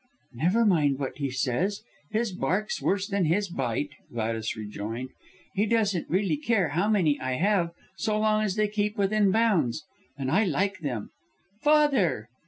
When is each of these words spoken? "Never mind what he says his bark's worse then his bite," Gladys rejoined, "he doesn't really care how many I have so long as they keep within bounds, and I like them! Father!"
"Never 0.33 0.65
mind 0.65 0.97
what 0.97 1.19
he 1.19 1.29
says 1.29 1.83
his 2.09 2.31
bark's 2.31 2.81
worse 2.81 3.05
then 3.07 3.25
his 3.25 3.49
bite," 3.49 3.91
Gladys 4.11 4.55
rejoined, 4.57 5.09
"he 5.53 5.67
doesn't 5.67 6.09
really 6.09 6.37
care 6.37 6.69
how 6.69 6.89
many 6.89 7.19
I 7.21 7.33
have 7.33 7.69
so 7.97 8.17
long 8.19 8.41
as 8.41 8.55
they 8.55 8.67
keep 8.67 8.97
within 8.97 9.29
bounds, 9.29 9.85
and 10.17 10.31
I 10.31 10.43
like 10.45 10.79
them! 10.79 11.11
Father!" 11.61 12.29